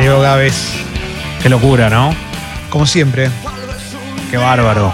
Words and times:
Leo 0.00 0.20
Gávez, 0.20 0.54
Qué 1.42 1.48
locura, 1.48 1.88
¿no? 1.90 2.14
como 2.70 2.86
siempre. 2.86 3.28
Qué 4.30 4.36
bárbaro. 4.36 4.92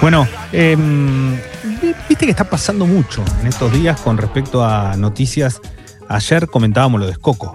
Bueno, 0.00 0.28
em, 0.52 1.34
vi- 1.80 1.94
viste 2.08 2.24
que 2.26 2.30
está 2.30 2.44
pasando 2.44 2.86
mucho 2.86 3.24
en 3.40 3.46
estos 3.48 3.72
días 3.72 4.00
con 4.00 4.16
respecto 4.16 4.64
a 4.64 4.96
noticias. 4.96 5.60
Ayer 6.08 6.46
comentábamos 6.48 7.00
lo 7.00 7.06
de 7.06 7.12
Escoco. 7.12 7.52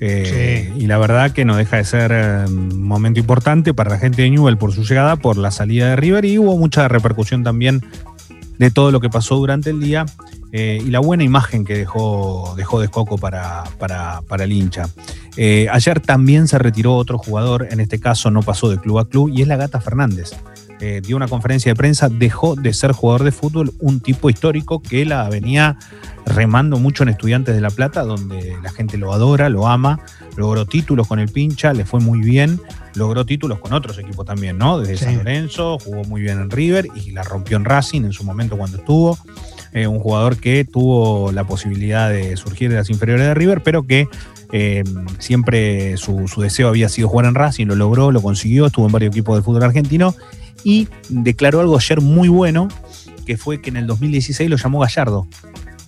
Eh, 0.00 0.72
Y 0.76 0.86
la 0.86 0.98
verdad 0.98 1.30
que 1.32 1.44
no 1.44 1.56
deja 1.56 1.78
de 1.78 1.84
ser 1.84 2.12
un 2.46 2.82
momento 2.86 3.18
importante 3.18 3.72
para 3.74 3.90
la 3.90 3.98
gente 3.98 4.22
de 4.22 4.30
Newell 4.30 4.58
por 4.58 4.72
su 4.72 4.84
llegada, 4.84 5.16
por 5.16 5.36
la 5.38 5.50
salida 5.50 5.88
de 5.90 5.96
River 5.96 6.24
y 6.26 6.38
hubo 6.38 6.56
mucha 6.56 6.86
repercusión 6.88 7.42
también 7.42 7.84
de 8.58 8.70
todo 8.70 8.90
lo 8.92 9.00
que 9.00 9.08
pasó 9.08 9.36
durante 9.36 9.70
el 9.70 9.80
día 9.80 10.04
eh, 10.52 10.82
y 10.84 10.90
la 10.90 11.00
buena 11.00 11.24
imagen 11.24 11.64
que 11.64 11.76
dejó, 11.76 12.54
dejó 12.56 12.78
de 12.80 12.86
Escoco 12.86 13.18
para, 13.18 13.64
para, 13.78 14.22
para 14.22 14.44
el 14.44 14.52
hincha. 14.52 14.88
Eh, 15.36 15.68
ayer 15.70 16.00
también 16.00 16.48
se 16.48 16.58
retiró 16.58 16.96
otro 16.96 17.18
jugador, 17.18 17.68
en 17.70 17.80
este 17.80 18.00
caso 18.00 18.30
no 18.30 18.42
pasó 18.42 18.68
de 18.68 18.78
club 18.78 18.98
a 18.98 19.08
club, 19.08 19.30
y 19.34 19.42
es 19.42 19.48
la 19.48 19.56
Gata 19.56 19.80
Fernández. 19.80 20.32
Eh, 20.80 21.00
dio 21.04 21.16
una 21.16 21.26
conferencia 21.26 21.72
de 21.72 21.76
prensa, 21.76 22.08
dejó 22.08 22.54
de 22.54 22.72
ser 22.72 22.92
jugador 22.92 23.24
de 23.24 23.32
fútbol, 23.32 23.72
un 23.80 23.98
tipo 23.98 24.30
histórico 24.30 24.80
que 24.80 25.04
la 25.04 25.28
venía 25.28 25.76
remando 26.24 26.78
mucho 26.78 27.02
en 27.02 27.08
Estudiantes 27.08 27.54
de 27.54 27.60
La 27.60 27.70
Plata, 27.70 28.02
donde 28.02 28.56
la 28.62 28.70
gente 28.70 28.96
lo 28.96 29.12
adora, 29.12 29.48
lo 29.48 29.66
ama, 29.66 30.00
logró 30.36 30.66
títulos 30.66 31.08
con 31.08 31.18
el 31.18 31.28
pincha, 31.30 31.72
le 31.72 31.84
fue 31.84 31.98
muy 31.98 32.20
bien, 32.20 32.60
logró 32.94 33.26
títulos 33.26 33.58
con 33.58 33.72
otros 33.72 33.98
equipos 33.98 34.24
también, 34.24 34.56
¿no? 34.56 34.78
Desde 34.78 34.98
Sí. 34.98 35.04
San 35.06 35.16
Lorenzo, 35.18 35.78
jugó 35.80 36.04
muy 36.04 36.20
bien 36.20 36.38
en 36.38 36.48
River 36.50 36.86
y 36.94 37.10
la 37.10 37.24
rompió 37.24 37.56
en 37.56 37.64
Racing 37.64 38.02
en 38.02 38.12
su 38.12 38.22
momento 38.22 38.56
cuando 38.56 38.78
estuvo. 38.78 39.18
Eh, 39.72 39.86
un 39.86 39.98
jugador 39.98 40.38
que 40.38 40.64
tuvo 40.64 41.30
la 41.32 41.44
posibilidad 41.44 42.10
de 42.10 42.36
surgir 42.36 42.70
de 42.70 42.76
las 42.76 42.90
inferiores 42.90 43.26
de 43.26 43.34
River, 43.34 43.62
pero 43.62 43.86
que 43.86 44.08
eh, 44.52 44.82
siempre 45.18 45.96
su, 45.98 46.26
su 46.26 46.40
deseo 46.40 46.68
había 46.68 46.88
sido 46.88 47.08
jugar 47.08 47.26
en 47.26 47.34
Racing, 47.34 47.66
lo 47.66 47.76
logró, 47.76 48.10
lo 48.10 48.22
consiguió, 48.22 48.66
estuvo 48.66 48.86
en 48.86 48.92
varios 48.92 49.10
equipos 49.12 49.36
del 49.36 49.44
fútbol 49.44 49.62
argentino 49.64 50.14
y 50.64 50.88
declaró 51.08 51.60
algo 51.60 51.76
ayer 51.76 52.00
muy 52.00 52.28
bueno, 52.28 52.68
que 53.26 53.36
fue 53.36 53.60
que 53.60 53.70
en 53.70 53.76
el 53.76 53.86
2016 53.86 54.48
lo 54.48 54.56
llamó 54.56 54.80
Gallardo 54.80 55.28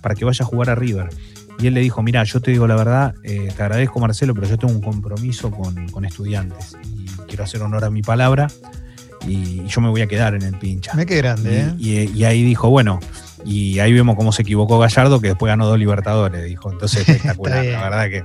para 0.01 0.15
que 0.15 0.25
vaya 0.25 0.43
a 0.43 0.47
jugar 0.47 0.69
a 0.69 0.75
River. 0.75 1.09
Y 1.59 1.67
él 1.67 1.73
le 1.73 1.81
dijo, 1.81 2.01
mira, 2.01 2.23
yo 2.23 2.39
te 2.39 2.51
digo 2.51 2.65
la 2.67 2.75
verdad, 2.75 3.13
eh, 3.23 3.51
te 3.55 3.63
agradezco 3.63 3.99
Marcelo, 3.99 4.33
pero 4.33 4.47
yo 4.47 4.57
tengo 4.57 4.73
un 4.73 4.81
compromiso 4.81 5.51
con, 5.51 5.87
con 5.89 6.05
estudiantes 6.05 6.75
y 6.95 7.05
quiero 7.27 7.43
hacer 7.43 7.61
honor 7.61 7.83
a 7.85 7.89
mi 7.89 8.01
palabra 8.01 8.47
y 9.27 9.63
yo 9.67 9.81
me 9.81 9.89
voy 9.89 10.01
a 10.01 10.07
quedar 10.07 10.33
en 10.33 10.41
el 10.41 10.57
pincha. 10.57 10.93
Me 10.93 11.05
quedé 11.05 11.19
grande, 11.19 11.59
¿eh? 11.59 12.09
Y 12.13 12.23
ahí 12.23 12.43
dijo, 12.43 12.69
bueno, 12.69 12.99
y 13.45 13.79
ahí 13.79 13.93
vemos 13.93 14.15
cómo 14.15 14.31
se 14.31 14.41
equivocó 14.43 14.79
Gallardo, 14.79 15.19
que 15.19 15.29
después 15.29 15.49
ganó 15.49 15.67
dos 15.67 15.79
Libertadores, 15.79 16.45
dijo. 16.45 16.71
Entonces, 16.71 17.07
espectacular, 17.09 17.65
la 17.65 17.89
verdad 17.89 18.09
que 18.09 18.23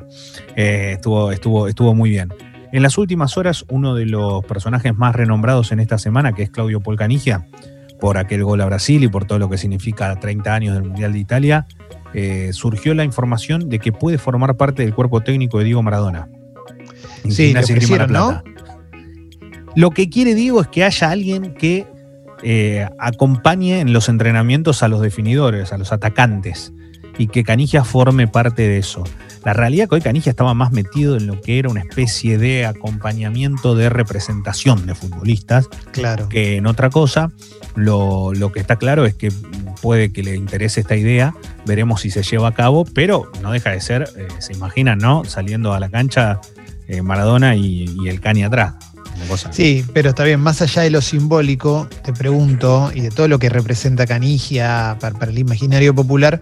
eh, 0.57 0.93
estuvo, 0.93 1.33
estuvo, 1.33 1.69
estuvo 1.69 1.95
muy 1.95 2.11
bien. 2.11 2.33
En 2.73 2.83
las 2.83 2.99
últimas 2.99 3.37
horas, 3.37 3.65
uno 3.69 3.95
de 3.95 4.07
los 4.07 4.45
personajes 4.45 4.95
más 4.95 5.15
renombrados 5.15 5.73
en 5.73 5.81
esta 5.81 5.99
semana, 5.99 6.33
que 6.33 6.43
es 6.43 6.51
Claudio 6.51 6.81
Polcanigia, 6.81 7.47
por 8.01 8.19
aquel 8.19 8.45
gol 8.45 8.61
a 8.61 8.67
Brasil 8.67 9.03
y 9.03 9.09
por 9.09 9.25
todo 9.25 9.39
lo 9.39 9.49
que 9.49 9.57
significa 9.57 10.15
30 10.19 10.55
años 10.55 10.75
del 10.75 10.85
Mundial 10.85 11.13
de 11.13 11.19
Italia, 11.19 11.67
eh, 12.13 12.51
surgió 12.53 12.95
la 12.95 13.05
información 13.05 13.69
de 13.69 13.79
que 13.79 13.93
puede 13.93 14.19
formar 14.19 14.57
parte 14.57 14.83
del 14.83 14.95
cuerpo 14.95 15.23
técnico 15.23 15.59
de 15.59 15.65
Diego 15.65 15.83
Maradona. 15.83 16.29
Sí, 17.29 17.55
¿no? 18.09 18.43
Lo 19.75 19.91
que 19.91 20.09
quiere 20.09 20.35
Diego 20.35 20.61
es 20.61 20.69
que 20.69 20.85
haya 20.85 21.11
alguien 21.11 21.55
que 21.55 21.87
eh, 22.43 22.89
acompañe 22.99 23.81
en 23.81 23.93
los 23.93 24.09
entrenamientos 24.09 24.83
a 24.83 24.89
los 24.89 25.01
definidores, 25.01 25.73
a 25.73 25.79
los 25.79 25.93
atacantes, 25.93 26.73
y 27.19 27.29
que 27.29 27.45
Canigia 27.45 27.83
forme 27.85 28.29
parte 28.29 28.63
de 28.63 28.79
eso. 28.79 29.05
La 29.45 29.53
realidad 29.53 29.85
es 29.85 29.89
que 29.89 29.95
hoy 29.95 30.01
Canigia 30.03 30.31
estaba 30.31 30.55
más 30.55 30.73
metido 30.73 31.17
en 31.17 31.27
lo 31.27 31.41
que 31.41 31.59
era 31.59 31.69
una 31.71 31.81
especie 31.81 32.37
de 32.37 32.67
acompañamiento 32.67 33.75
de 33.75 33.89
representación 33.89 34.87
de 34.87 34.95
futbolistas 34.95 35.69
Claro. 35.93 36.29
que 36.29 36.57
en 36.57 36.67
otra 36.67 36.91
cosa. 36.91 37.31
Lo, 37.75 38.33
lo 38.33 38.53
que 38.53 38.61
está 38.61 38.77
claro 38.77 39.05
es 39.07 39.15
que 39.15 39.31
puede 39.83 40.11
que 40.13 40.23
le 40.23 40.35
interese 40.35 40.81
esta 40.81 40.97
idea, 40.97 41.35
veremos 41.67 42.01
si 42.01 42.11
se 42.11 42.23
lleva 42.23 42.49
a 42.49 42.55
cabo, 42.55 42.85
pero 42.87 43.31
no 43.43 43.53
deja 43.53 43.71
de 43.71 43.81
ser, 43.81 44.09
eh, 44.17 44.29
se 44.39 44.55
imaginan, 44.55 44.99
¿no? 44.99 45.25
Saliendo 45.25 45.75
a 45.75 45.81
la 45.81 45.91
cancha 45.91 46.41
eh, 46.89 47.03
Maradona 47.03 47.55
y, 47.55 47.85
y 48.03 48.09
el 48.09 48.21
Cani 48.21 48.45
atrás. 48.45 48.75
Una 49.27 49.29
cosa. 49.29 49.53
Sí, 49.53 49.85
pero 49.93 50.11
está 50.11 50.25
bien, 50.25 50.41
más 50.41 50.63
allá 50.63 50.83
de 50.83 50.91
lo 50.91 51.01
simbólico, 51.01 51.89
te 52.05 52.13
pregunto, 52.13 52.91
y 52.95 53.01
de 53.01 53.11
todo 53.11 53.29
lo 53.29 53.39
que 53.39 53.49
representa 53.49 54.07
Canigia 54.07 54.97
para, 55.01 55.19
para 55.19 55.31
el 55.31 55.39
imaginario 55.39 55.95
popular, 55.95 56.41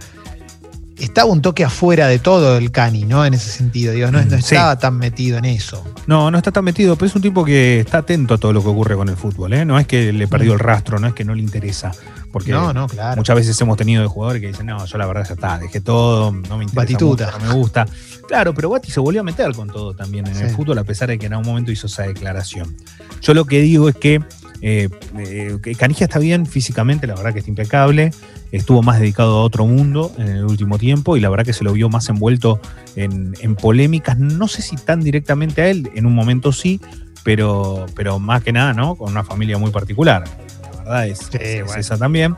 estaba 0.99 1.31
un 1.31 1.43
toque 1.43 1.65
afuera 1.65 2.07
de 2.09 2.19
todo 2.19 2.57
el 2.57 2.71
Cani, 2.71 3.05
¿no? 3.05 3.25
En 3.25 3.35
ese 3.35 3.51
sentido, 3.51 3.93
digo, 3.93 4.11
no, 4.11 4.19
no 4.19 4.25
Mm, 4.25 4.31
sí. 4.31 4.55
estaba 4.55 4.79
tan 4.79 4.97
metido 4.97 5.39
en 5.39 5.45
eso. 5.47 5.85
No, 6.07 6.31
no 6.31 6.39
está 6.39 6.53
tan 6.53 6.65
metido, 6.65 6.97
pero 6.97 7.07
es 7.09 7.15
un 7.17 7.23
tipo 7.23 7.45
que 7.45 7.81
está 7.81 7.99
atento 7.99 8.35
a 8.35 8.39
todo 8.39 8.53
lo 8.53 8.63
que 8.63 8.69
ocurre 8.69 8.95
con 8.97 9.09
el 9.09 9.17
fútbol, 9.17 9.53
¿eh? 9.55 9.65
No 9.65 9.79
es 9.79 9.87
que 9.87 10.13
le 10.13 10.29
perdió 10.29 10.53
el 10.53 10.59
rastro, 10.61 10.99
no 10.99 11.07
es 11.09 11.15
que 11.15 11.25
no 11.25 11.35
le 11.35 11.43
interesa. 11.43 11.93
Porque 12.33 12.51
no, 12.51 12.73
no, 12.73 12.89
claro. 12.89 13.17
Muchas 13.17 13.37
veces 13.37 13.61
hemos 13.61 13.77
tenido 13.77 14.03
de 14.03 14.09
jugadores 14.09 14.41
que 14.41 14.49
dicen, 14.49 14.67
no, 14.67 14.85
yo 14.85 14.99
la 14.99 15.07
verdad 15.07 15.25
ya 15.27 15.35
está, 15.35 15.59
dejé 15.59 15.81
todo, 15.81 16.33
no 16.33 16.59
me 16.59 16.65
interesa 16.65 16.75
Batituta. 16.75 17.27
mucho, 17.27 17.39
no 17.39 17.45
me 17.47 17.55
gusta. 17.55 17.87
Claro, 18.27 18.53
pero 18.55 18.71
Bati 18.71 18.91
se 18.91 18.99
volvió 19.01 19.21
a 19.21 19.25
meter 19.25 19.53
con 19.53 19.69
todo 19.69 19.95
también 19.95 20.27
en 20.27 20.37
el 20.37 20.51
fútbol, 20.51 20.79
a 20.79 20.85
pesar 20.85 21.09
de 21.11 21.19
que 21.19 21.27
en 21.27 21.35
algún 21.35 21.47
momento 21.49 21.71
hizo 21.71 21.87
esa 21.87 22.03
declaración. 22.05 22.75
Yo 23.21 23.35
lo 23.35 23.45
que 23.45 23.61
digo 23.61 23.89
es 23.89 23.95
que, 23.95 24.21
eh, 24.67 24.89
eh, 25.19 25.75
Canigia 25.77 26.07
está 26.07 26.19
bien 26.19 26.47
físicamente, 26.47 27.07
la 27.07 27.15
verdad 27.15 27.35
que 27.35 27.41
está 27.41 27.51
impecable, 27.51 28.13
estuvo 28.51 28.83
más 28.83 28.99
dedicado 28.99 29.37
a 29.37 29.43
otro 29.43 29.67
mundo 29.67 30.11
en 30.17 30.29
el 30.29 30.45
último 30.45 30.79
tiempo 30.79 31.19
y 31.19 31.21
la 31.21 31.29
verdad 31.29 31.45
que 31.45 31.53
se 31.53 31.65
lo 31.65 31.75
vio 31.75 31.91
más 31.91 32.09
envuelto 32.09 32.59
en, 32.97 33.35
en 33.41 33.57
polémicas, 33.57 34.19
no 34.19 34.49
sé 34.49 34.63
si 34.63 34.77
tan 34.77 35.03
directamente 35.03 35.61
a 35.61 35.69
él, 35.69 35.91
en 35.95 36.07
un 36.07 36.15
momento 36.15 36.51
sí, 36.51 36.81
pero, 37.25 37.85
pero 37.95 38.19
más 38.19 38.43
que 38.43 38.53
nada, 38.53 38.73
¿no? 38.73 38.95
Con 38.95 39.11
una 39.11 39.23
familia 39.23 39.59
muy 39.59 39.71
particular. 39.71 40.25
La 40.73 40.79
verdad 40.79 41.09
es, 41.09 41.19
Sí, 41.19 41.39
es 41.41 41.65
bueno. 41.67 41.81
esa 41.81 41.99
también. 41.99 42.35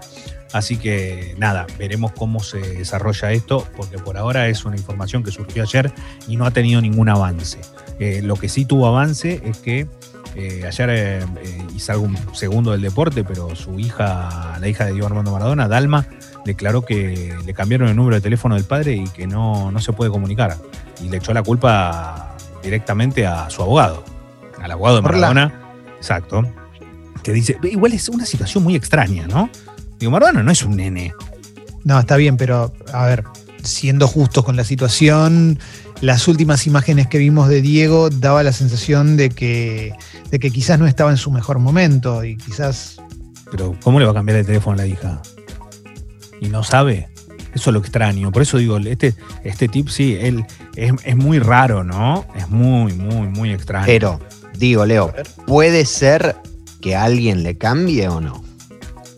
Así 0.53 0.79
que 0.79 1.35
nada, 1.39 1.67
veremos 1.79 2.11
cómo 2.13 2.43
se 2.43 2.59
desarrolla 2.59 3.31
esto, 3.31 3.67
porque 3.77 3.99
por 3.99 4.17
ahora 4.17 4.49
es 4.49 4.65
una 4.65 4.77
información 4.77 5.23
que 5.23 5.31
surgió 5.31 5.63
ayer 5.63 5.93
y 6.27 6.37
no 6.37 6.45
ha 6.45 6.51
tenido 6.51 6.81
ningún 6.81 7.09
avance. 7.09 7.59
Eh, 8.01 8.21
lo 8.23 8.35
que 8.37 8.49
sí 8.49 8.65
tuvo 8.65 8.87
avance 8.87 9.41
es 9.45 9.59
que 9.59 9.87
eh, 10.37 10.65
ayer 10.67 10.91
eh, 10.91 11.19
eh, 11.43 11.67
hizo 11.75 11.93
algo 11.93 12.09
segundo 12.33 12.73
del 12.73 12.83
deporte, 12.83 13.25
pero 13.25 13.55
su 13.57 13.79
hija, 13.79 14.57
la 14.61 14.69
hija 14.69 14.85
de 14.85 14.93
Diego 14.93 15.07
Armando 15.07 15.33
Maradona, 15.33 15.67
Dalma, 15.69 16.07
declaró 16.45 16.83
que 16.85 17.35
le 17.45 17.55
cambiaron 17.55 17.89
el 17.89 17.97
número 17.97 18.17
de 18.17 18.21
teléfono 18.21 18.55
del 18.55 18.65
padre 18.65 18.95
y 18.95 19.05
que 19.09 19.27
no, 19.27 19.73
no 19.73 19.81
se 19.81 19.93
puede 19.93 20.11
comunicar. 20.11 20.57
Y 21.03 21.09
le 21.09 21.17
echó 21.17 21.33
la 21.35 21.43
culpa 21.43 22.37
directamente 22.63 23.27
a 23.27 23.49
su 23.51 23.63
abogado, 23.63 24.05
al 24.63 24.71
abogado 24.71 24.97
de 24.97 25.03
la- 25.03 25.09
Maradona. 25.09 25.53
Exacto. 25.97 26.43
Que 27.23 27.33
dice, 27.33 27.59
igual 27.65 27.93
es 27.93 28.09
una 28.09 28.25
situación 28.27 28.63
muy 28.63 28.77
extraña, 28.77 29.27
¿no? 29.27 29.49
Digo, 29.99 30.13
Maradona 30.13 30.43
no 30.43 30.51
es 30.53 30.63
un 30.63 30.77
nene. 30.77 31.13
No, 31.85 31.99
está 31.99 32.17
bien, 32.17 32.37
pero 32.37 32.73
a 32.93 33.07
ver, 33.07 33.25
siendo 33.63 34.07
justos 34.07 34.45
con 34.45 34.55
la 34.57 34.65
situación, 34.65 35.59
las 36.01 36.29
últimas 36.29 36.67
imágenes 36.67 37.07
que 37.07 37.19
vimos 37.19 37.49
de 37.49 37.63
Diego 37.63 38.11
daba 38.11 38.43
la 38.43 38.53
sensación 38.53 39.17
de 39.17 39.31
que, 39.31 39.95
de 40.31 40.39
que 40.39 40.51
quizás 40.51 40.79
no 40.79 40.87
estaba 40.87 41.11
en 41.11 41.17
su 41.17 41.31
mejor 41.31 41.59
momento 41.59 42.25
y 42.25 42.37
quizás 42.37 42.97
Pero 43.51 43.77
¿cómo 43.83 43.99
le 43.99 44.05
va 44.05 44.13
a 44.13 44.15
cambiar 44.15 44.39
el 44.39 44.47
teléfono 44.47 44.75
a 44.75 44.77
la 44.77 44.87
hija? 44.87 45.23
Y 46.41 46.49
no 46.49 46.63
sabe. 46.63 47.09
Eso 47.55 47.71
es 47.71 47.75
lo 47.75 47.81
extraño. 47.81 48.31
Por 48.31 48.43
eso 48.43 48.59
digo, 48.59 48.77
este, 48.77 49.15
este 49.43 49.69
tip 49.69 49.89
sí, 49.89 50.15
él 50.21 50.45
es, 50.75 50.93
es 51.05 51.17
muy 51.17 51.39
raro, 51.39 51.83
¿no? 51.83 52.27
Es 52.37 52.51
muy, 52.51 52.93
muy, 52.93 53.29
muy 53.29 53.53
extraño. 53.53 53.87
Pero, 53.87 54.21
digo, 54.59 54.85
Leo. 54.85 55.15
¿puede 55.47 55.87
ser 55.87 56.37
que 56.83 56.95
alguien 56.95 57.43
le 57.43 57.57
cambie 57.57 58.09
o 58.09 58.21
no? 58.21 58.45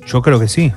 Yo 0.06 0.22
creo 0.22 0.38
que 0.38 0.46
sí. 0.46 0.72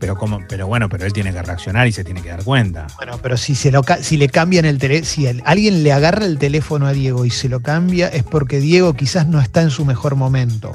Pero, 0.00 0.16
como, 0.16 0.40
pero 0.48 0.66
bueno, 0.66 0.88
pero 0.88 1.04
él 1.04 1.12
tiene 1.12 1.32
que 1.32 1.40
reaccionar 1.42 1.86
y 1.86 1.92
se 1.92 2.02
tiene 2.02 2.22
que 2.22 2.30
dar 2.30 2.42
cuenta. 2.42 2.86
Bueno, 2.96 3.18
pero 3.22 3.36
si, 3.36 3.54
se 3.54 3.70
lo, 3.70 3.82
si 4.00 4.16
le 4.16 4.28
cambian 4.30 4.64
el 4.64 4.78
teléfono, 4.78 5.06
si 5.06 5.26
el- 5.26 5.42
alguien 5.44 5.84
le 5.84 5.92
agarra 5.92 6.24
el 6.24 6.38
teléfono 6.38 6.86
a 6.86 6.92
Diego 6.92 7.24
y 7.26 7.30
se 7.30 7.48
lo 7.50 7.60
cambia, 7.60 8.08
es 8.08 8.22
porque 8.24 8.58
Diego 8.60 8.94
quizás 8.94 9.28
no 9.28 9.40
está 9.40 9.60
en 9.62 9.70
su 9.70 9.84
mejor 9.84 10.16
momento. 10.16 10.72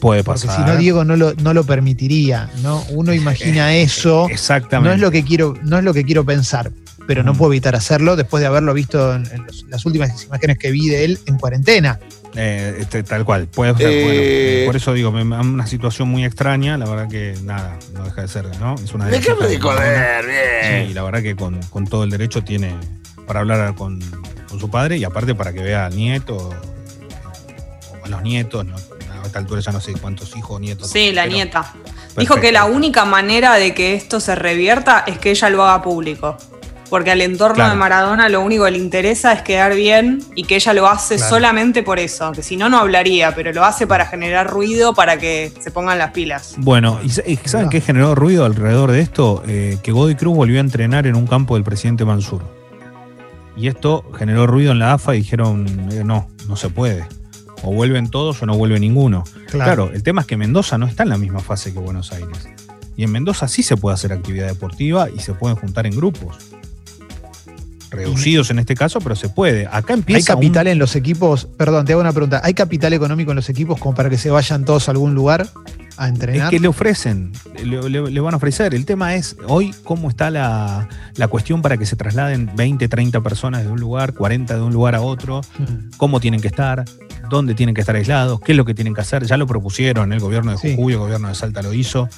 Puede 0.00 0.22
Porque 0.24 0.46
pasar. 0.48 0.66
si 0.66 0.70
no, 0.72 0.76
Diego 0.76 1.04
no 1.04 1.16
lo, 1.16 1.32
no 1.34 1.54
lo 1.54 1.64
permitiría, 1.64 2.50
¿no? 2.62 2.82
Uno 2.90 3.14
imagina 3.14 3.74
eso. 3.76 4.28
Exactamente. 4.28 4.88
No 4.88 4.94
es 4.94 5.00
lo 5.00 5.10
que 5.10 5.24
quiero, 5.24 5.54
no 5.62 5.78
es 5.78 5.84
lo 5.84 5.94
que 5.94 6.04
quiero 6.04 6.24
pensar, 6.26 6.70
pero 7.06 7.22
no 7.22 7.30
Ujú. 7.30 7.38
puedo 7.38 7.52
evitar 7.52 7.74
hacerlo 7.76 8.16
después 8.16 8.40
de 8.40 8.48
haberlo 8.48 8.74
visto 8.74 9.14
en, 9.14 9.24
en 9.32 9.46
los- 9.46 9.64
las 9.68 9.86
últimas 9.86 10.24
imágenes 10.24 10.58
que 10.58 10.72
vi 10.72 10.88
de 10.88 11.04
él 11.04 11.18
en 11.26 11.38
cuarentena. 11.38 12.00
Eh, 12.36 12.78
este, 12.80 13.02
tal 13.04 13.24
cual, 13.24 13.46
puede 13.46 13.74
ser. 13.76 13.86
Eh. 13.90 14.02
bueno, 14.04 14.20
eh, 14.22 14.62
por 14.66 14.76
eso 14.76 14.92
digo, 14.92 15.12
me, 15.12 15.24
me- 15.24 15.38
una 15.38 15.66
situación 15.66 16.08
muy 16.08 16.24
extraña, 16.24 16.76
la 16.76 16.86
verdad 16.86 17.08
que 17.08 17.34
nada, 17.44 17.78
no 17.92 18.04
deja 18.04 18.22
de 18.22 18.28
ser, 18.28 18.46
¿no? 18.58 18.74
Es 18.74 18.92
una 18.92 19.06
Déjame 19.06 19.46
de 19.46 19.60
joder, 19.60 20.24
bien. 20.26 20.88
Sí, 20.88 20.94
la 20.94 21.02
verdad 21.04 21.22
que 21.22 21.36
con, 21.36 21.60
con 21.70 21.86
todo 21.86 22.02
el 22.04 22.10
derecho 22.10 22.42
tiene 22.42 22.74
para 23.26 23.40
hablar 23.40 23.74
con, 23.76 24.00
con 24.48 24.58
su 24.58 24.68
padre 24.68 24.96
y 24.98 25.04
aparte 25.04 25.34
para 25.34 25.52
que 25.52 25.62
vea 25.62 25.86
al 25.86 25.94
nieto 25.96 26.36
o 28.02 28.04
a 28.04 28.08
los 28.08 28.22
nietos, 28.22 28.64
¿no? 28.66 28.74
a 28.76 29.26
esta 29.26 29.38
altura 29.38 29.60
ya 29.60 29.72
no 29.72 29.80
sé 29.80 29.92
cuántos 29.94 30.36
hijos 30.36 30.56
o 30.56 30.60
nietos. 30.60 30.90
Sí, 30.90 31.12
la 31.12 31.22
pero- 31.22 31.34
nieta. 31.34 31.72
Dijo 32.16 32.36
que 32.40 32.52
la 32.52 32.64
única 32.66 33.04
manera 33.04 33.54
de 33.54 33.74
que 33.74 33.94
esto 33.94 34.20
se 34.20 34.34
revierta 34.36 35.02
es 35.06 35.18
que 35.18 35.30
ella 35.32 35.50
lo 35.50 35.64
haga 35.64 35.82
público. 35.82 36.36
Porque 36.94 37.10
al 37.10 37.22
entorno 37.22 37.56
Claro. 37.56 37.70
de 37.72 37.76
Maradona 37.76 38.28
lo 38.28 38.40
único 38.40 38.66
que 38.66 38.70
le 38.70 38.78
interesa 38.78 39.32
es 39.32 39.42
quedar 39.42 39.74
bien 39.74 40.22
y 40.36 40.44
que 40.44 40.54
ella 40.54 40.72
lo 40.74 40.86
hace 40.86 41.16
Claro. 41.16 41.28
solamente 41.28 41.82
por 41.82 41.98
eso, 41.98 42.30
que 42.30 42.40
si 42.44 42.56
no, 42.56 42.68
no 42.68 42.78
hablaría, 42.78 43.34
pero 43.34 43.52
lo 43.52 43.64
hace 43.64 43.84
para 43.88 44.06
generar 44.06 44.48
ruido, 44.48 44.94
para 44.94 45.18
que 45.18 45.52
se 45.58 45.72
pongan 45.72 45.98
las 45.98 46.12
pilas. 46.12 46.54
Bueno, 46.58 47.00
¿y 47.02 47.08
sa- 47.08 47.22
y 47.26 47.34
saben 47.46 47.68
qué 47.68 47.80
generó 47.80 48.14
ruido 48.14 48.44
alrededor 48.44 48.92
de 48.92 49.00
esto? 49.00 49.42
Eh, 49.48 49.76
que 49.82 49.90
Godoy 49.90 50.14
Cruz 50.14 50.36
volvió 50.36 50.58
a 50.58 50.60
entrenar 50.60 51.08
en 51.08 51.16
un 51.16 51.26
campo 51.26 51.54
del 51.54 51.64
presidente 51.64 52.04
Mansur. 52.04 52.42
Y 53.56 53.66
esto 53.66 54.04
generó 54.16 54.46
ruido 54.46 54.70
en 54.70 54.78
la 54.78 54.92
AFA 54.92 55.16
y 55.16 55.18
dijeron, 55.18 55.66
eh, 55.90 56.02
no, 56.04 56.28
no 56.48 56.54
se 56.54 56.68
puede. 56.70 57.08
O 57.64 57.72
vuelven 57.74 58.08
todos 58.08 58.40
o 58.40 58.46
no 58.46 58.56
vuelve 58.56 58.78
ninguno. 58.78 59.24
Claro. 59.50 59.90
el 59.92 60.04
tema 60.04 60.20
es 60.20 60.28
que 60.28 60.36
Mendoza 60.36 60.78
no 60.78 60.86
está 60.86 61.02
en 61.02 61.08
la 61.08 61.18
misma 61.18 61.40
fase 61.40 61.72
que 61.72 61.80
Buenos 61.80 62.12
Aires. 62.12 62.48
Y 62.96 63.02
en 63.02 63.10
Mendoza 63.10 63.48
sí 63.48 63.64
se 63.64 63.76
puede 63.76 63.94
hacer 63.94 64.12
actividad 64.12 64.46
deportiva 64.46 65.08
y 65.10 65.18
se 65.18 65.32
pueden 65.34 65.56
juntar 65.56 65.86
en 65.86 65.96
grupos. 65.96 66.36
Reducidos 67.94 68.50
en 68.50 68.58
este 68.58 68.74
caso, 68.74 69.00
pero 69.00 69.16
se 69.16 69.28
puede. 69.28 69.66
Acá 69.70 69.94
empieza 69.94 70.32
¿Hay 70.32 70.36
un- 70.36 70.42
capital 70.42 70.66
en 70.66 70.78
los 70.78 70.96
equipos? 70.96 71.46
Perdón, 71.56 71.84
te 71.86 71.92
hago 71.92 72.00
una 72.00 72.12
pregunta. 72.12 72.40
¿Hay 72.44 72.54
capital 72.54 72.92
económico 72.92 73.30
en 73.32 73.36
los 73.36 73.48
equipos 73.48 73.78
como 73.78 73.94
para 73.94 74.10
que 74.10 74.18
se 74.18 74.30
vayan 74.30 74.64
todos 74.64 74.88
a 74.88 74.90
algún 74.92 75.14
lugar 75.14 75.46
a 75.96 76.06
Es 76.06 76.12
entrenar? 76.12 76.50
que 76.50 76.58
le 76.60 76.68
ofrecen, 76.68 77.32
le, 77.62 77.88
le- 77.88 78.10
le 78.10 78.20
van 78.20 78.34
a 78.34 78.36
ofrecer. 78.38 78.74
El 78.74 78.84
tema 78.84 79.14
es 79.14 79.36
hoy 79.46 79.74
cómo 79.84 80.08
está 80.10 80.30
la, 80.30 80.88
la 81.16 81.28
cuestión 81.28 81.62
para 81.62 81.76
que 81.76 81.86
se 81.86 81.94
trasladen 81.96 82.50
20, 82.56 82.88
30 82.88 83.20
personas 83.20 83.62
de 83.64 83.70
un 83.70 83.78
lugar, 83.80 84.12
40 84.14 84.54
de 84.56 84.62
un 84.62 84.72
lugar 84.72 84.94
a 84.94 85.00
otro, 85.00 85.40
Mm. 85.58 85.90
cómo 85.96 86.18
tienen 86.20 86.40
que 86.40 86.48
estar, 86.48 86.84
dónde 87.28 87.54
tienen 87.54 87.74
que 87.74 87.80
estar 87.82 87.96
aislados, 87.96 88.40
qué 88.40 88.52
es 88.52 88.56
lo 88.58 88.64
que 88.64 88.74
tienen 88.74 88.94
que 88.94 89.00
hacer. 89.00 89.24
Ya 89.26 89.36
lo 89.36 89.46
propusieron, 89.46 90.12
el 90.12 90.20
gobierno 90.20 90.52
de 90.52 90.58
Sí. 90.58 90.74
Jujuy, 90.76 90.92
el 90.94 90.98
gobierno 91.00 91.28
de 91.28 91.34
Salta 91.34 91.62
lo 91.62 91.72
hizo. 91.74 92.08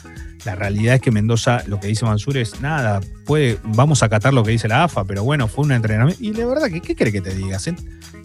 La 0.44 0.54
realidad 0.54 0.94
es 0.94 1.00
que 1.00 1.10
Mendoza, 1.10 1.62
lo 1.66 1.80
que 1.80 1.88
dice 1.88 2.04
Mansur 2.04 2.36
es 2.36 2.60
nada, 2.60 3.00
puede, 3.24 3.58
vamos 3.64 4.02
a 4.02 4.06
acatar 4.06 4.32
lo 4.32 4.44
que 4.44 4.52
dice 4.52 4.68
la 4.68 4.84
AFA, 4.84 5.04
pero 5.04 5.24
bueno, 5.24 5.48
fue 5.48 5.64
un 5.64 5.72
entrenamiento. 5.72 6.22
Y 6.22 6.32
la 6.34 6.46
verdad, 6.46 6.68
que 6.68 6.80
¿qué 6.80 6.94
quiere 6.94 7.10
que 7.10 7.20
te 7.20 7.34
diga? 7.34 7.58
Se- 7.58 7.74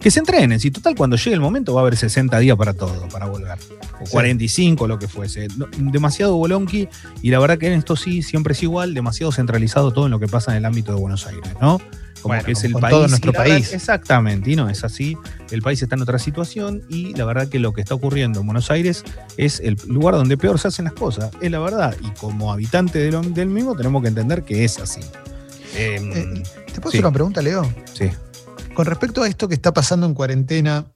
Que 0.00 0.10
se 0.10 0.18
entrenen, 0.18 0.58
si 0.58 0.72
total 0.72 0.96
cuando 0.96 1.14
llegue 1.16 1.34
el 1.34 1.40
momento 1.40 1.74
va 1.74 1.80
a 1.80 1.82
haber 1.82 1.96
60 1.96 2.36
días 2.40 2.56
para 2.56 2.74
todo, 2.74 3.06
para 3.08 3.26
volver. 3.26 3.56
O 4.00 4.06
Sí. 4.06 4.10
45, 4.10 4.88
lo 4.88 4.98
que 4.98 5.06
fuese. 5.06 5.46
Demasiado 5.78 6.36
bolonqui, 6.36 6.88
y 7.22 7.30
la 7.30 7.38
verdad 7.38 7.56
que 7.58 7.68
en 7.68 7.74
esto 7.74 7.94
sí, 7.94 8.22
siempre 8.22 8.52
es 8.54 8.62
igual, 8.64 8.94
demasiado 8.94 9.30
centralizado 9.30 9.92
todo 9.92 10.06
en 10.06 10.10
lo 10.10 10.18
que 10.18 10.26
pasa 10.26 10.50
en 10.52 10.58
el 10.58 10.64
ámbito 10.64 10.92
de 10.92 11.00
Buenos 11.00 11.26
Aires, 11.28 11.52
¿no? 11.60 11.80
Como 12.22 12.34
Bueno, 12.34 12.44
que 12.44 12.52
es 12.52 12.62
el 12.62 12.72
país. 12.74 12.90
todo 12.92 13.08
nuestro 13.08 13.32
verdad 13.32 13.46
país. 13.46 13.72
exactamente, 13.72 14.50
y 14.52 14.56
no 14.56 14.68
es 14.70 14.84
así. 14.84 15.16
El 15.50 15.60
país 15.60 15.82
está 15.82 15.96
en 15.96 16.02
otra 16.02 16.18
situación 16.20 16.82
y 16.88 17.14
la 17.14 17.24
verdad 17.24 17.48
que 17.48 17.58
lo 17.58 17.72
que 17.72 17.80
está 17.80 17.94
ocurriendo 17.96 18.40
en 18.40 18.46
Buenos 18.46 18.70
Aires 18.70 19.02
es 19.36 19.58
el 19.60 19.76
lugar 19.88 20.14
donde 20.14 20.36
peor 20.38 20.58
se 20.60 20.68
hacen 20.68 20.84
las 20.84 20.94
cosas, 20.94 21.32
es 21.40 21.50
la 21.50 21.58
verdad. 21.58 21.96
Y 22.00 22.10
como 22.12 22.52
habitante 22.52 23.00
de 23.00 23.10
lo- 23.10 23.22
del 23.22 23.48
mismo 23.48 23.74
tenemos 23.76 24.02
que 24.02 24.08
entender 24.08 24.44
que 24.44 24.64
es 24.64 24.78
así. 24.78 25.00
Em, 25.76 26.12
Eh, 26.12 26.42
¿Te 26.72 26.80
puedo 26.80 26.92
Sí. 26.92 26.98
hacer 26.98 27.06
una 27.06 27.12
pregunta, 27.12 27.42
Leo? 27.42 27.70
sí. 27.92 28.08
Con 28.74 28.86
respecto 28.86 29.22
a 29.22 29.28
esto 29.28 29.48
que 29.48 29.54
está 29.54 29.74
pasando 29.74 30.06
en 30.06 30.14
cuarentena, 30.14 30.86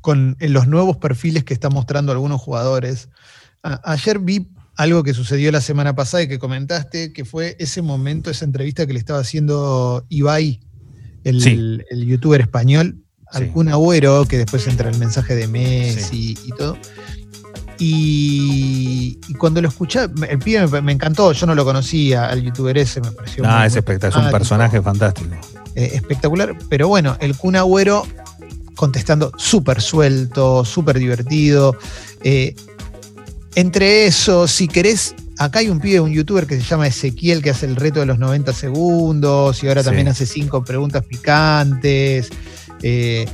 con 0.00 0.36
en 0.40 0.52
los 0.52 0.66
nuevos 0.66 0.96
perfiles 0.96 1.44
que 1.44 1.54
están 1.54 1.72
mostrando 1.72 2.12
algunos 2.12 2.40
jugadores, 2.40 3.08
a- 3.62 3.80
ayer 3.92 4.18
vi 4.18 4.48
algo 4.76 5.02
que 5.02 5.14
sucedió 5.14 5.50
la 5.52 5.60
semana 5.60 5.94
pasada 5.94 6.22
y 6.24 6.28
que 6.28 6.38
comentaste, 6.38 7.12
que 7.12 7.24
fue 7.24 7.56
ese 7.58 7.80
momento, 7.82 8.30
esa 8.30 8.44
entrevista 8.44 8.86
que 8.86 8.92
le 8.92 8.98
estaba 8.98 9.20
haciendo 9.20 10.04
Ibai, 10.10 10.60
el, 11.24 11.40
Sí. 11.42 11.50
el 11.90 12.04
youtuber 12.06 12.40
español, 12.42 12.98
Sí. 13.32 13.38
al 13.38 13.52
Kun 13.52 13.68
Agüero, 13.68 14.24
que 14.26 14.38
después 14.38 14.66
entra 14.68 14.88
el 14.90 14.98
mensaje 14.98 15.34
de 15.34 15.48
Messi 15.48 16.36
y 16.44 16.50
todo. 16.56 16.76
Y, 17.78 19.18
y 19.28 19.34
cuando 19.34 19.60
lo 19.60 19.68
escuché, 19.68 20.08
me- 20.08 20.26
el 20.28 20.38
pibe 20.38 20.66
me, 20.66 20.80
me 20.80 20.92
encantó, 20.92 21.32
yo 21.32 21.46
no 21.46 21.54
lo 21.54 21.64
conocía, 21.64 22.26
al 22.26 22.42
youtuber 22.42 22.76
ese 22.78 23.00
me 23.00 23.10
pareció 23.12 23.44
Ah, 23.46 23.58
muy- 23.58 23.66
es 23.66 23.72
muy 23.72 23.78
espectacular, 23.78 24.22
es 24.22 24.26
un 24.26 24.32
personaje 24.32 24.82
fantástico. 24.82 25.30
eh, 25.74 25.90
espectacular. 25.94 26.56
Pero 26.70 26.88
bueno, 26.88 27.16
el 27.20 27.36
Kun 27.36 27.54
Agüero 27.56 28.06
contestando 28.76 29.30
súper 29.36 29.80
suelto, 29.82 30.64
súper 30.64 30.98
divertido. 30.98 31.76
Eh, 32.22 32.54
entre 33.56 34.06
eso, 34.06 34.46
si 34.46 34.68
querés, 34.68 35.14
acá 35.38 35.58
hay 35.58 35.68
un 35.68 35.80
pibe, 35.80 35.98
un 36.00 36.12
youtuber 36.12 36.46
que 36.46 36.56
se 36.56 36.62
llama 36.62 36.86
Ezequiel, 36.86 37.42
que 37.42 37.50
hace 37.50 37.66
el 37.66 37.74
reto 37.74 37.98
de 38.00 38.06
los 38.06 38.18
90 38.20 38.52
segundos 38.52 39.64
y 39.64 39.68
ahora 39.68 39.82
Sí. 39.82 39.86
también 39.86 40.06
hace 40.08 40.26
cinco 40.26 40.62
preguntas 40.64 41.04
picantes. 41.04 42.28
Eh, 42.82 43.26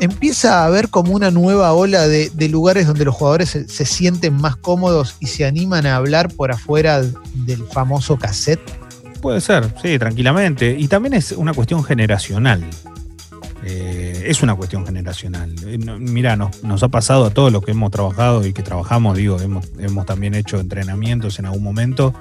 empieza 0.00 0.62
a 0.62 0.64
haber 0.66 0.88
como 0.88 1.12
una 1.12 1.30
nueva 1.30 1.72
ola 1.72 2.08
de, 2.08 2.30
de 2.34 2.48
lugares 2.48 2.86
donde 2.86 3.04
los 3.04 3.14
jugadores 3.14 3.50
se, 3.50 3.68
se 3.68 3.84
sienten 3.84 4.34
más 4.34 4.56
cómodos 4.56 5.14
y 5.20 5.26
se 5.28 5.44
animan 5.44 5.86
a 5.86 5.96
hablar 5.96 6.32
por 6.34 6.50
afuera 6.50 7.02
del 7.02 7.62
famoso 7.72 8.16
cassette. 8.16 8.60
Puede 9.20 9.40
ser, 9.40 9.72
sí, 9.80 9.98
tranquilamente. 9.98 10.74
Y 10.78 10.88
también 10.88 11.14
es 11.14 11.32
una 11.32 11.54
cuestión 11.54 11.84
generacional. 11.84 12.64
Eh, 13.66 14.03
es 14.30 14.42
una 14.42 14.54
cuestión 14.54 14.84
generacional. 14.86 15.54
Eh, 15.66 15.78
Mira, 15.78 16.36
nos, 16.36 16.62
nos 16.64 16.82
ha 16.82 16.88
pasado 16.88 17.24
a 17.26 17.30
todos 17.30 17.52
los 17.52 17.64
que 17.64 17.72
hemos 17.72 17.90
trabajado 17.90 18.46
y 18.46 18.52
que 18.52 18.62
trabajamos, 18.62 19.16
digo, 19.16 19.40
hemos, 19.40 19.66
hemos 19.78 20.06
también 20.06 20.34
hecho 20.34 20.58
entrenamientos 20.58 21.38
en 21.38 21.46
algún 21.46 21.62
momento, 21.62 22.14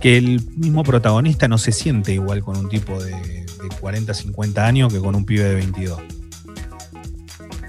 que 0.00 0.16
el 0.16 0.40
mismo 0.56 0.84
protagonista 0.84 1.48
no 1.48 1.58
se 1.58 1.72
siente 1.72 2.12
igual 2.14 2.42
con 2.42 2.56
un 2.56 2.68
tipo 2.68 3.02
de, 3.02 3.10
de 3.12 3.46
40, 3.80 4.14
50 4.14 4.64
años 4.66 4.92
que 4.92 5.00
con 5.00 5.14
un 5.14 5.24
pibe 5.24 5.44
de 5.44 5.54
22. 5.56 6.00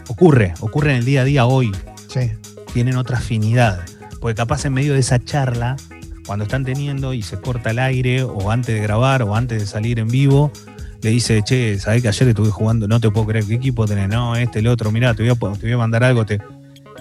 Ocurre, 0.08 0.54
ocurre 0.60 0.92
en 0.92 0.98
el 0.98 1.06
día 1.06 1.22
a 1.22 1.24
día 1.26 1.46
hoy 1.46 1.72
Sí. 2.08 2.32
tienen 2.74 2.96
otra 2.98 3.18
afinidad. 3.18 3.82
Porque 4.20 4.36
capaz 4.36 4.66
en 4.66 4.74
medio 4.74 4.94
de 4.94 5.00
esa 5.00 5.20
charla, 5.20 5.78
cuando 6.26 6.44
están 6.44 6.66
teniendo 6.66 7.14
y 7.14 7.22
se 7.22 7.40
corta 7.40 7.72
el 7.72 7.80
aire, 7.80 8.24
o 8.24 8.52
antes 8.52 8.76
de 8.76 8.82
grabar, 8.82 9.24
o 9.24 9.36
antes 9.36 9.60
de 9.62 9.66
salir 9.68 10.00
en 10.00 10.08
vivo, 10.08 10.52
le 11.02 11.10
dice, 11.12 11.42
che, 11.44 11.80
¿sabés 11.80 12.02
que 12.02 12.08
ayer 12.10 12.28
estuve 12.30 12.50
jugando? 12.50 12.88
No 12.88 13.00
te 13.00 13.10
puedo 13.12 13.28
creer, 13.28 13.46
¿qué 13.46 13.56
equipo 13.56 13.86
tenés? 13.86 14.10
No, 14.10 14.36
este, 14.36 14.60
el 14.60 14.68
otro, 14.68 14.92
mirá, 14.92 15.14
te 15.14 15.24
voy 15.24 15.32
a, 15.32 15.36
te 15.58 15.66
voy 15.66 15.72
a 15.74 15.78
mandar 15.78 16.04
algo. 16.04 16.26
Te... 16.26 16.40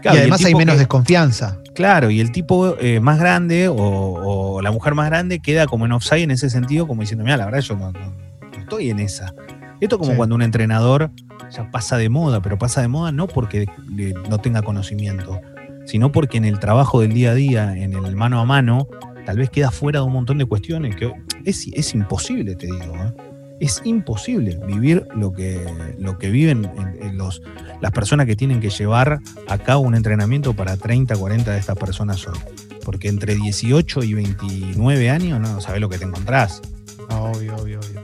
Claro, 0.01 0.17
y 0.17 0.21
además 0.21 0.45
hay 0.45 0.55
menos 0.55 0.75
que- 0.75 0.79
desconfianza. 0.81 1.59
Claro, 1.75 2.11
y 2.11 2.21
el 2.21 2.33
tipo 2.33 2.77
eh, 2.81 2.99
más 3.01 3.19
grande 3.21 3.69
o, 3.69 3.75
o 3.77 4.63
la 4.63 4.71
mujer 4.73 4.95
más 4.95 5.07
grande 5.07 5.39
queda 5.41 5.67
como 5.67 5.87
en 5.87 5.93
offside 5.93 6.23
en 6.23 6.31
ese 6.33 6.51
sentido, 6.51 6.87
como 6.89 7.01
diciendo, 7.03 7.25
mira, 7.25 7.37
la 7.37 7.45
verdad 7.47 7.61
yo 7.61 7.77
no, 7.77 7.93
no- 7.93 7.99
no 8.01 8.59
estoy 8.59 8.91
en 8.91 8.99
esa. 9.01 9.33
Esto 9.81 9.99
como 9.99 10.11
Sí. 10.13 10.17
cuando 10.17 10.35
un 10.35 10.43
entrenador 10.43 11.11
ya 11.57 11.71
pasa 11.71 11.97
de 11.97 12.09
moda, 12.09 12.43
pero 12.43 12.59
pasa 12.59 12.81
de 12.81 12.89
moda 12.89 13.13
no 13.13 13.27
porque 13.29 13.63
eh, 13.99 14.15
no 14.29 14.39
tenga 14.39 14.63
conocimiento, 14.63 15.41
sino 15.87 16.11
porque 16.13 16.37
en 16.39 16.45
el 16.45 16.59
trabajo 16.59 17.01
del 17.01 17.13
día 17.15 17.31
a 17.31 17.35
día, 17.35 17.77
en 17.77 17.93
el 17.95 18.17
mano 18.17 18.41
a 18.41 18.45
mano, 18.45 18.89
tal 19.25 19.39
vez 19.39 19.49
queda 19.51 19.71
fuera 19.71 20.01
de 20.01 20.07
un 20.07 20.13
montón 20.13 20.39
de 20.39 20.47
cuestiones 20.47 20.97
que 20.97 21.13
es, 21.45 21.69
es 21.73 21.95
imposible, 21.95 22.57
te 22.57 22.67
digo. 22.67 22.95
¿eh? 22.97 23.13
Es 23.61 23.81
imposible 23.85 24.59
vivir 24.67 25.07
lo 25.17 25.33
que, 25.33 25.61
lo 25.99 26.17
que 26.19 26.31
viven 26.31 26.71
los, 27.15 27.43
las 27.81 27.91
personas 27.93 28.27
que 28.27 28.37
tienen 28.37 28.61
que 28.61 28.71
llevar 28.71 29.19
a 29.49 29.59
cabo 29.59 29.81
un 29.81 29.95
entrenamiento 29.97 30.55
para 30.55 30.77
30, 30.77 31.17
40 31.17 31.53
de 31.53 31.59
estas 31.59 31.77
personas 31.77 32.27
hoy. 32.27 32.39
Porque 32.85 33.09
entre 33.09 33.35
18 33.35 34.03
y 34.05 34.15
29 34.15 35.11
años 35.11 35.41
no 35.41 35.61
sabes 35.61 35.81
lo 35.81 35.89
que 35.89 35.99
te 35.99 36.05
encontrás. 36.05 36.63
Obvio, 37.11 37.57
obvio, 37.57 37.81
obvio. 37.81 38.01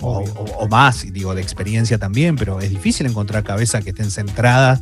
O, 0.00 0.18
Obvio. 0.18 0.32
o- 0.34 0.64
o 0.64 0.68
más, 0.68 1.10
digo, 1.12 1.34
de 1.34 1.42
experiencia 1.42 1.98
también, 1.98 2.36
pero 2.36 2.60
es 2.60 2.70
difícil 2.70 3.06
encontrar 3.06 3.44
cabezas 3.44 3.84
que 3.84 3.90
estén 3.90 4.10
centradas 4.10 4.80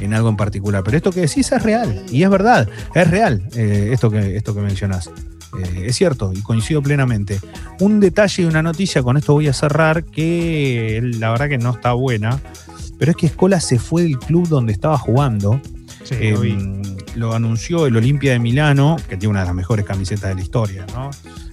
en 0.00 0.14
algo 0.14 0.28
en 0.28 0.36
particular. 0.36 0.82
Pero 0.84 0.96
esto 0.96 1.10
que 1.12 1.20
decís 1.20 1.50
es 1.52 1.62
real, 1.62 2.02
y 2.10 2.22
es 2.22 2.30
verdad, 2.30 2.68
es 2.94 3.10
real 3.10 3.42
eh, 3.54 3.90
esto, 3.92 4.10
que, 4.10 4.36
esto 4.36 4.54
que 4.54 4.60
mencionás. 4.62 5.10
Eh, 5.62 5.84
es 5.86 5.96
cierto, 5.96 6.32
y 6.34 6.40
coincido 6.42 6.82
plenamente. 6.82 7.38
Un 7.80 8.00
detalle 8.00 8.42
y 8.42 8.46
una 8.46 8.62
noticia, 8.62 9.02
con 9.02 9.16
esto 9.16 9.32
voy 9.34 9.48
a 9.48 9.52
cerrar, 9.52 10.04
que 10.04 11.00
la 11.18 11.30
verdad 11.30 11.48
que 11.48 11.58
no 11.58 11.70
está 11.70 11.92
buena, 11.92 12.40
pero 12.98 13.12
es 13.12 13.16
que 13.16 13.26
Escola 13.26 13.60
se 13.60 13.78
fue 13.78 14.02
del 14.02 14.18
club 14.18 14.48
donde 14.48 14.72
estaba 14.72 14.98
jugando. 14.98 15.60
Sí, 16.04 16.14
Eh, 16.18 16.82
lo 17.14 17.32
anunció 17.34 17.86
el 17.86 17.96
Olimpia 17.96 18.32
de 18.32 18.38
Milano, 18.40 18.96
que 19.08 19.16
tiene 19.16 19.28
una 19.30 19.40
de 19.40 19.46
las 19.46 19.54
mejores 19.54 19.84
camisetas 19.86 20.30
de 20.30 20.34
la 20.34 20.40
historia, 20.42 20.84
¿no? 20.92 21.10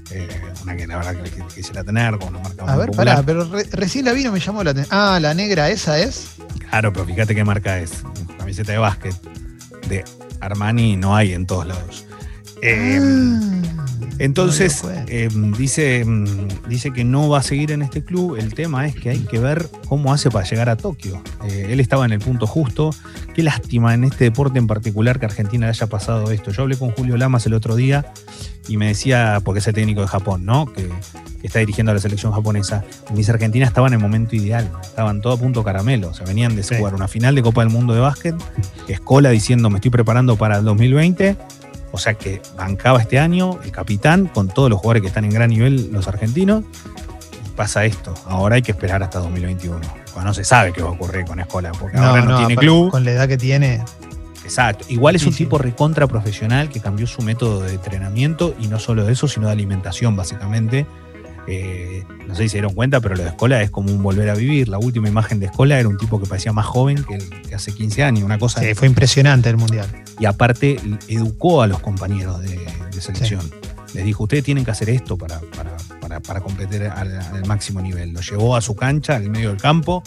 Eh, 0.09 0.27
una 0.63 0.75
que 0.75 0.87
la 0.87 0.97
verdad 0.97 1.15
que 1.21 1.29
que 1.29 1.41
quisiera 1.55 1.83
tener 1.83 2.17
con 2.17 2.29
una 2.29 2.39
marca 2.39 2.65
A 2.65 2.75
ver, 2.75 2.87
popular. 2.87 3.15
pará, 3.15 3.25
pero 3.25 3.45
re- 3.45 3.67
recién 3.71 4.03
la 4.05 4.11
vi 4.13 4.23
no 4.23 4.31
me 4.31 4.39
llamó 4.39 4.63
la 4.63 4.71
atención. 4.71 4.97
Ah, 4.99 5.19
la 5.21 5.33
negra 5.33 5.69
esa 5.69 5.99
es. 5.99 6.31
Claro, 6.69 6.91
pero 6.91 7.05
fíjate 7.05 7.33
qué 7.35 7.43
marca 7.45 7.79
es. 7.79 7.91
Camiseta 8.37 8.71
de 8.73 8.77
básquet. 8.79 9.15
De 9.87 10.03
Armani 10.41 10.97
no 10.97 11.15
hay 11.15 11.31
en 11.33 11.45
todos 11.45 11.67
lados. 11.67 12.05
Eh, 12.61 12.99
Ah, 13.01 13.80
entonces, 14.19 14.83
eh, 15.07 15.29
dice, 15.57 16.03
mm, 16.05 16.67
dice 16.69 16.91
que 16.91 17.03
no 17.03 17.29
va 17.29 17.39
a 17.39 17.43
seguir 17.43 17.71
en 17.71 17.81
este 17.81 18.03
club. 18.03 18.35
El 18.35 18.53
tema 18.53 18.85
es 18.87 18.95
que 18.95 19.09
hay 19.09 19.19
que 19.19 19.39
ver 19.39 19.67
cómo 19.87 20.13
hace 20.13 20.29
para 20.29 20.45
llegar 20.47 20.69
a 20.69 20.75
Tokio. 20.75 21.21
Eh, 21.47 21.67
él 21.69 21.79
estaba 21.79 22.05
en 22.05 22.11
el 22.13 22.19
punto 22.19 22.47
justo. 22.47 22.91
Qué 23.33 23.43
lástima 23.43 23.93
en 23.93 24.03
este 24.03 24.25
deporte 24.25 24.59
en 24.59 24.67
particular 24.67 25.19
que 25.19 25.25
Argentina 25.25 25.65
le 25.65 25.71
haya 25.71 25.87
pasado 25.87 26.31
esto. 26.31 26.51
Yo 26.51 26.63
hablé 26.63 26.77
con 26.77 26.91
Julio 26.91 27.17
Lamas 27.17 27.45
el 27.45 27.53
otro 27.53 27.75
día 27.75 28.05
y 28.67 28.77
me 28.77 28.87
decía, 28.87 29.41
porque 29.43 29.59
es 29.59 29.67
el 29.67 29.73
técnico 29.73 30.01
de 30.01 30.07
Japón, 30.07 30.45
¿no? 30.45 30.65
Que, 30.71 30.87
que 31.41 31.47
está 31.47 31.59
dirigiendo 31.59 31.91
a 31.91 31.95
la 31.95 32.01
selección 32.01 32.31
japonesa. 32.33 32.83
Y 33.09 33.13
mis 33.13 33.29
Argentina 33.29 33.65
estaba 33.65 33.87
en 33.87 33.93
el 33.93 33.99
momento 33.99 34.35
ideal. 34.35 34.69
Estaban 34.83 35.21
todo 35.21 35.33
a 35.33 35.37
punto 35.37 35.63
caramelo. 35.63 36.09
O 36.09 36.13
sea, 36.13 36.25
venían 36.27 36.55
de 36.55 36.63
Sí. 36.63 36.75
jugar 36.75 36.93
una 36.93 37.07
final 37.07 37.33
de 37.35 37.41
Copa 37.41 37.61
del 37.61 37.71
Mundo 37.71 37.93
de 37.93 37.99
básquet. 38.01 38.35
Escola 38.87 39.29
diciendo, 39.29 39.69
me 39.69 39.77
estoy 39.77 39.89
preparando 39.91 40.35
para 40.35 40.57
el 40.57 40.65
2020. 40.65 41.37
O 41.91 41.97
sea 41.97 42.13
que 42.13 42.41
bancaba 42.55 43.01
este 43.01 43.19
año 43.19 43.59
el 43.63 43.71
capitán 43.71 44.27
con 44.27 44.47
todos 44.47 44.69
los 44.69 44.79
jugadores 44.79 45.01
que 45.01 45.07
están 45.07 45.25
en 45.25 45.31
gran 45.31 45.49
nivel, 45.49 45.91
los 45.91 46.07
argentinos. 46.07 46.63
pasa 47.55 47.85
esto. 47.85 48.13
Ahora 48.25 48.55
hay 48.55 48.61
que 48.61 48.71
esperar 48.71 49.03
hasta 49.03 49.19
2021. 49.19 49.79
Cuando 50.13 50.29
no 50.29 50.33
se 50.33 50.43
sabe 50.43 50.73
qué 50.73 50.81
va 50.81 50.89
a 50.89 50.93
ocurrir 50.93 51.25
con 51.25 51.39
Escola, 51.39 51.71
porque 51.77 51.97
No, 51.97 52.03
ahora 52.07 52.21
no, 52.21 52.31
no, 52.31 52.37
tiene 52.37 52.55
club. 52.55 52.91
Con 52.91 53.05
la 53.05 53.11
edad 53.11 53.27
que 53.27 53.37
tiene. 53.37 53.83
Exacto. 54.43 54.85
Igual 54.89 55.15
es 55.15 55.25
un 55.25 55.33
tipo 55.33 55.57
recontra 55.57 56.07
profesional 56.07 56.69
que 56.69 56.79
cambió 56.79 57.07
su 57.07 57.21
método 57.21 57.61
de 57.61 57.75
entrenamiento 57.75 58.55
y 58.59 58.67
no 58.67 58.79
solo 58.79 59.05
de 59.05 59.13
eso, 59.13 59.27
sino 59.27 59.47
de 59.47 59.53
alimentación, 59.53 60.15
básicamente. 60.15 60.85
Eh, 61.47 62.03
no 62.27 62.35
sé 62.35 62.43
si 62.43 62.49
se 62.49 62.57
dieron 62.57 62.73
cuenta, 62.73 62.99
pero 63.01 63.15
lo 63.15 63.23
de 63.23 63.29
Escola 63.29 63.61
es 63.61 63.71
como 63.71 63.91
un 63.91 64.01
volver 64.03 64.29
a 64.29 64.35
vivir. 64.35 64.67
La 64.69 64.77
última 64.77 65.07
imagen 65.07 65.39
de 65.39 65.47
Escola 65.47 65.79
era 65.79 65.89
un 65.89 65.97
tipo 65.97 66.19
que 66.21 66.27
parecía 66.27 66.51
más 66.53 66.65
joven 66.65 67.03
que, 67.03 67.15
el- 67.15 67.29
que 67.41 67.55
hace 67.55 67.73
15 67.73 68.03
años, 68.03 68.23
una 68.23 68.37
cosa. 68.39 68.61
Sí, 68.61 68.73
fue 68.75 68.87
impresionante 68.87 69.49
el 69.49 69.57
mundial. 69.57 69.87
Y 70.19 70.25
aparte 70.25 70.79
educó 71.07 71.61
a 71.61 71.67
los 71.67 71.79
compañeros 71.79 72.41
de, 72.41 72.59
de 72.93 73.01
selección. 73.01 73.41
Les 73.93 74.05
dijo, 74.05 74.23
ustedes 74.23 74.43
tienen 74.45 74.63
que 74.63 74.71
hacer 74.71 74.89
esto 74.89 75.17
para, 75.17 75.39
para, 75.57 75.75
para, 75.99 76.19
para 76.21 76.39
competir 76.39 76.83
al, 76.83 77.19
al 77.19 77.45
máximo 77.45 77.81
nivel. 77.81 78.13
Lo 78.13 78.21
llevó 78.21 78.55
a 78.55 78.61
su 78.61 78.73
cancha, 78.75 79.17
al 79.17 79.29
medio 79.29 79.49
del 79.49 79.57
campo, 79.59 80.01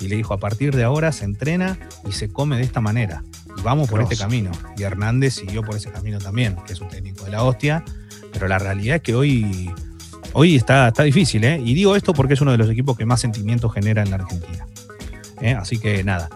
y 0.00 0.08
le 0.08 0.16
dijo, 0.16 0.34
a 0.34 0.38
partir 0.38 0.74
de 0.74 0.82
ahora 0.82 1.12
se 1.12 1.24
entrena 1.24 1.78
y 2.08 2.12
se 2.12 2.28
come 2.28 2.56
de 2.56 2.64
esta 2.64 2.80
manera. 2.80 3.22
Y 3.56 3.60
vamos 3.62 3.88
por 3.88 4.00
este 4.02 4.16
camino. 4.16 4.50
Y 4.76 4.82
Hernández 4.82 5.34
siguió 5.34 5.62
por 5.62 5.76
ese 5.76 5.90
camino 5.92 6.18
también, 6.18 6.56
que 6.66 6.72
es 6.72 6.80
un 6.80 6.88
técnico 6.88 7.24
de 7.26 7.30
la 7.30 7.44
hostia. 7.44 7.84
Pero 8.32 8.48
la 8.48 8.58
realidad 8.58 8.96
es 8.96 9.02
que 9.02 9.14
hoy, 9.14 9.70
hoy 10.32 10.56
está, 10.56 10.88
está 10.88 11.02
difícil, 11.02 11.44
¿eh? 11.44 11.60
Y 11.64 11.74
digo 11.74 11.96
esto 11.96 12.12
porque 12.12 12.34
es 12.34 12.40
uno 12.40 12.52
de 12.52 12.58
los 12.58 12.70
equipos 12.70 12.96
que 12.96 13.06
más 13.06 13.20
sentimientos 13.20 13.72
genera 13.72 14.02
en 14.02 14.10
la 14.10 14.16
Argentina. 14.16 14.66
¿eh? 15.40 15.54
Así 15.54 15.78
que 15.78 16.04
nada, 16.04 16.28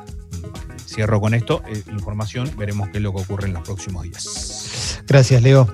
cierro 0.86 1.20
con 1.20 1.34
esto. 1.34 1.62
eh, 1.68 1.82
información, 1.90 2.50
veremos 2.56 2.88
qué 2.90 2.98
es 2.98 3.02
lo 3.02 3.14
que 3.14 3.22
ocurre 3.22 3.48
en 3.48 3.54
los 3.54 3.62
próximos 3.62 4.02
días. 4.02 5.02
Gracias, 5.06 5.42
Leo. 5.42 5.68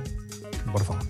Por 0.73 0.85
favor. 0.85 1.08